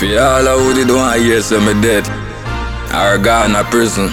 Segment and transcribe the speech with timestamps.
[0.00, 2.08] For all who they don't hear say me dead.
[2.88, 4.08] Or gone a prison.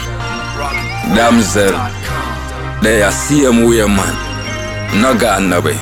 [1.16, 1.72] Damsel
[2.82, 5.02] They are same way man.
[5.02, 5.80] No gone no way.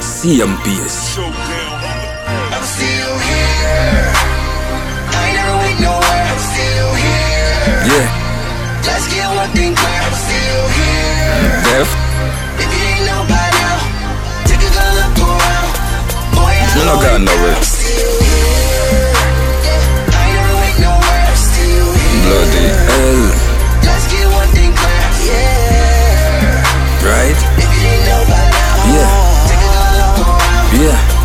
[0.00, 1.69] Same pace
[28.92, 29.30] Yeah.
[30.72, 31.19] Yeah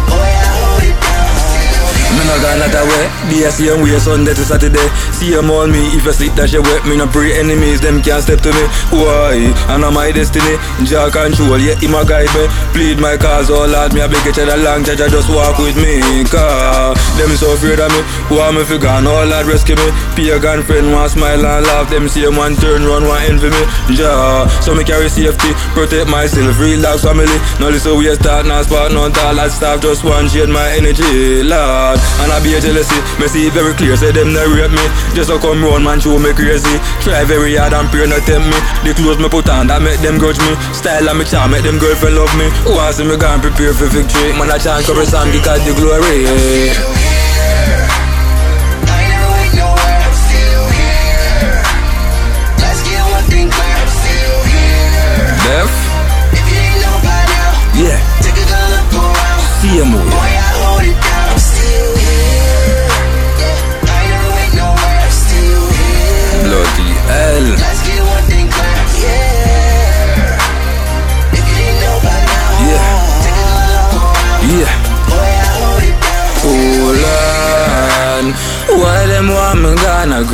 [2.16, 3.06] Me no gone that way.
[3.28, 4.88] Be a same way Sunday to Saturday.
[5.12, 6.88] Same on me If you sleep that you wet.
[6.88, 8.64] Me no pray enemies Them can't step to me.
[8.96, 9.52] Why?
[9.68, 10.56] I know my destiny.
[10.88, 12.48] Jah control Yeah, him a guide me.
[12.72, 14.88] Plead my cause Oh Lord Me a beg to the long.
[14.88, 16.00] Jah just walk with me
[16.32, 18.02] Cause Them so afraid of me.
[18.32, 19.04] Want me fi gone?
[19.04, 19.92] Oh Lord rescue me.
[20.16, 21.92] Pagan friend Want smile and laugh.
[21.92, 23.64] Them see same one turn run, Want envy me.
[23.92, 27.36] Jah So me carry safety Protect myself Relax family.
[27.60, 29.36] No listen we start Now spot No tall.
[29.36, 32.96] Lad staff Just one change my energy Lord And I be a jealousy.
[33.20, 34.86] Me see it very clear Say them not rate me.
[35.14, 36.78] Just a come round man show me crazy.
[37.04, 38.60] Try very hard and pray not tempt me.
[38.88, 40.56] The clothes me put on That make them grudge me.
[40.72, 42.48] Style and me charm Make them girlfriend love me.
[42.64, 44.32] Who wants see me gone prepare for victory?
[44.40, 46.95] Man I chant cover song Because the glory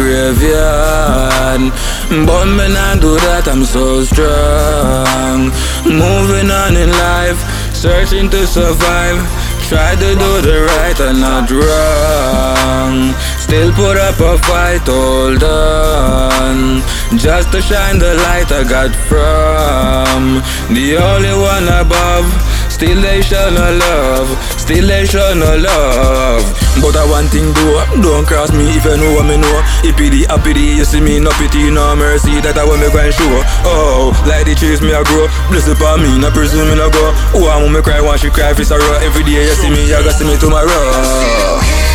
[0.02, 1.72] graveyard
[2.28, 5.54] But me not do that, I'm so strong.
[5.86, 7.40] Moving on in life
[7.82, 9.18] Searching to survive.
[9.68, 13.12] Try to do the right and not wrong.
[13.40, 16.84] Still put up a fight, hold on.
[17.18, 20.44] Just to shine the light I got from.
[20.76, 22.28] The only one above
[22.82, 24.30] Still they show no love,
[24.80, 26.44] no love.
[26.80, 29.62] But I one thing do, don't cross me if you know what me know.
[29.84, 32.40] Hippity happity, you see me no pity, no mercy.
[32.40, 33.44] That I want me go and show.
[33.68, 37.12] Oh, like the trees me I grow, bless upon me, no presume me no go.
[37.36, 39.00] Oh, I want me cry, want she cry, fi sorrow.
[39.04, 41.91] Every day you see me, you gotta see me tomorrow.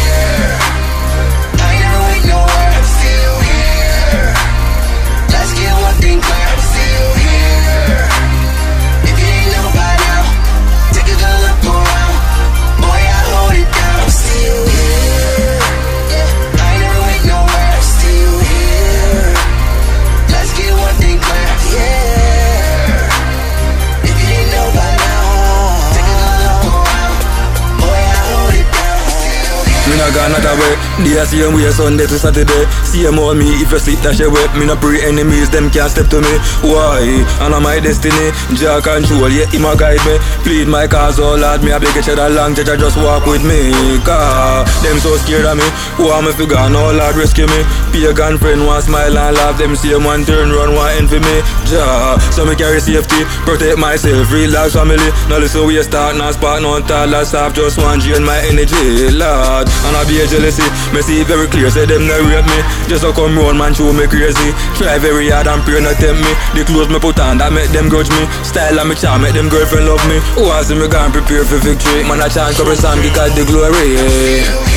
[31.06, 32.64] Way Day same way Sunday to Saturday.
[32.82, 34.50] Same on me if you sleep that you wet.
[34.58, 36.34] Me no pray enemies them can't step to me.
[36.66, 37.22] Why?
[37.42, 38.32] And I'm my destiny.
[38.58, 40.18] Jah control yeah him a guide me.
[40.42, 43.44] Plead my cause oh Lord me a beg to the long Jah just walk with
[43.44, 43.70] me.
[44.02, 45.68] Cause them so scared of me.
[45.98, 47.60] Want me fi gone oh Lord rescue me.
[47.94, 49.58] Pagan friend want smile and laugh.
[49.58, 51.36] Them same one turn round want envy me.
[51.70, 53.24] Jah So me carry safety.
[53.46, 55.10] Protect myself relax family.
[55.30, 57.06] Now listen we start now spot no tall.
[57.06, 59.68] Last stop just one drain my energy Lord.
[59.86, 60.66] And I be a jealousy
[60.96, 62.58] Me see very clear Say them not rate me.
[62.88, 64.56] Just a come round man show me crazy.
[64.80, 66.32] Try very hard and pray not tempt me.
[66.56, 68.24] The clothes me put on that make them grudge me.
[68.40, 70.24] Style and me charm make them girlfriend love me.
[70.40, 72.00] Who see me gone prepare for victory?
[72.08, 74.75] Man I chant couple song because the glory